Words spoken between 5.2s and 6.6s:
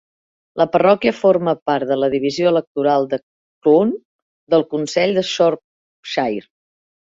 de Shropshire.